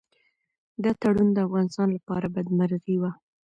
دا 0.83 0.91
تړون 1.01 1.29
د 1.33 1.37
افغانستان 1.47 1.87
لپاره 1.97 2.31
بدمرغي 2.35 2.95
وه. 3.01 3.11